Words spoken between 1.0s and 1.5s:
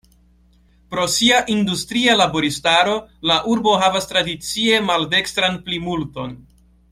sia